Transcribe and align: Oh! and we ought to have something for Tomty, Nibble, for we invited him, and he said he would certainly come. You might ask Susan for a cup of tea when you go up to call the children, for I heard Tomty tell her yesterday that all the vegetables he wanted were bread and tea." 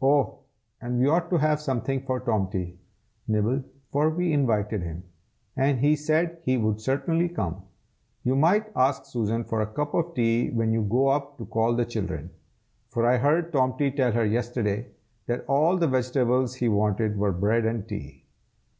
Oh! 0.00 0.38
and 0.80 1.00
we 1.00 1.08
ought 1.08 1.28
to 1.30 1.38
have 1.38 1.60
something 1.60 2.02
for 2.02 2.20
Tomty, 2.20 2.78
Nibble, 3.26 3.64
for 3.90 4.10
we 4.10 4.32
invited 4.32 4.80
him, 4.80 5.02
and 5.56 5.80
he 5.80 5.96
said 5.96 6.38
he 6.44 6.56
would 6.56 6.80
certainly 6.80 7.28
come. 7.28 7.64
You 8.22 8.36
might 8.36 8.70
ask 8.76 9.06
Susan 9.06 9.42
for 9.42 9.60
a 9.60 9.66
cup 9.66 9.92
of 9.92 10.14
tea 10.14 10.50
when 10.50 10.70
you 10.72 10.82
go 10.82 11.08
up 11.08 11.36
to 11.38 11.46
call 11.46 11.74
the 11.74 11.84
children, 11.84 12.30
for 12.90 13.04
I 13.04 13.16
heard 13.16 13.52
Tomty 13.52 13.90
tell 13.90 14.12
her 14.12 14.24
yesterday 14.24 14.86
that 15.26 15.44
all 15.48 15.76
the 15.76 15.88
vegetables 15.88 16.54
he 16.54 16.68
wanted 16.68 17.16
were 17.18 17.32
bread 17.32 17.64
and 17.64 17.88
tea." 17.88 18.22